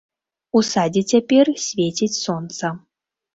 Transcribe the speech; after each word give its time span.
У 0.59 0.61
садзе 0.69 1.03
цяпер 1.15 1.51
свеціць 1.67 2.11
сонца. 2.23 2.73